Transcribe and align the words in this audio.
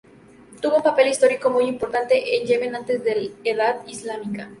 Tuvo 0.59 0.77
un 0.77 0.81
papel 0.81 1.09
histórico 1.09 1.51
muy 1.51 1.65
importante 1.65 2.35
en 2.35 2.47
Yemen 2.47 2.75
antes 2.75 3.03
de 3.03 3.15
la 3.21 3.29
edad 3.43 3.85
islámica. 3.87 4.49